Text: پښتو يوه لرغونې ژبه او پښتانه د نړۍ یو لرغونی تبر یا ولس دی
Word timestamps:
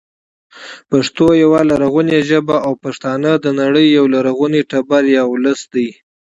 پښتو 0.89 1.25
يوه 1.43 1.59
لرغونې 1.71 2.17
ژبه 2.29 2.55
او 2.65 2.73
پښتانه 2.83 3.29
د 3.43 3.45
نړۍ 3.61 3.87
یو 3.97 4.05
لرغونی 4.15 4.61
تبر 4.71 5.03
یا 5.15 5.23
ولس 5.31 5.61
دی 5.73 5.89